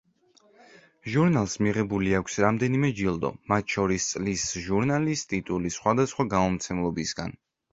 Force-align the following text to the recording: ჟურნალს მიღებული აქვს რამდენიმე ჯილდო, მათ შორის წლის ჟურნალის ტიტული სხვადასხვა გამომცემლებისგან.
ჟურნალს 1.15 1.57
მიღებული 1.65 2.15
აქვს 2.19 2.39
რამდენიმე 2.45 2.91
ჯილდო, 3.01 3.31
მათ 3.53 3.75
შორის 3.77 4.09
წლის 4.15 4.47
ჟურნალის 4.69 5.25
ტიტული 5.35 5.75
სხვადასხვა 5.77 6.27
გამომცემლებისგან. 6.33 7.39